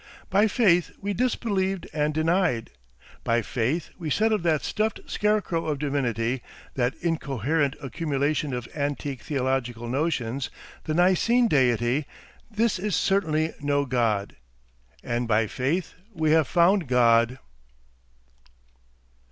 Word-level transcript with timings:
By 0.31 0.47
faith 0.47 0.89
we 0.99 1.13
disbelieved 1.13 1.87
and 1.93 2.11
denied. 2.11 2.71
By 3.23 3.43
faith 3.43 3.91
we 3.99 4.09
said 4.09 4.31
of 4.31 4.41
that 4.41 4.63
stuffed 4.63 4.99
scarecrow 5.05 5.67
of 5.67 5.77
divinity, 5.77 6.41
that 6.73 6.95
incoherent 7.01 7.75
accumulation 7.83 8.51
of 8.51 8.67
antique 8.75 9.21
theological 9.21 9.87
notions, 9.87 10.49
the 10.85 10.95
Nicene 10.95 11.47
deity, 11.47 12.07
"This 12.49 12.79
is 12.79 12.95
certainly 12.95 13.53
no 13.61 13.85
God." 13.85 14.35
And 15.03 15.27
by 15.27 15.45
faith 15.45 15.93
we 16.11 16.31
have 16.31 16.47
found 16.47 16.87
God. 16.87 17.37